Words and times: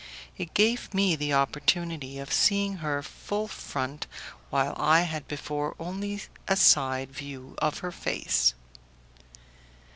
It 0.35 0.55
gave 0.55 0.95
me 0.95 1.15
the 1.15 1.35
opportunity 1.35 2.17
of 2.17 2.33
seeing 2.33 2.77
her 2.77 3.03
full 3.03 3.47
front, 3.47 4.07
while 4.49 4.73
I 4.75 5.01
had 5.01 5.27
before 5.27 5.75
only 5.79 6.23
a 6.47 6.55
side 6.55 7.11
view 7.11 7.53
of 7.59 7.77
her 7.85 7.91
face. 7.91 8.55